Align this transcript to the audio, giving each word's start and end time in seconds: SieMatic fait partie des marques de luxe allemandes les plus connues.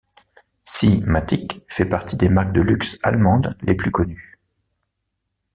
SieMatic 0.63 1.61
fait 1.67 1.85
partie 1.85 2.15
des 2.17 2.27
marques 2.27 2.53
de 2.53 2.61
luxe 2.61 2.97
allemandes 3.03 3.55
les 3.61 3.75
plus 3.75 3.91
connues. 3.91 4.39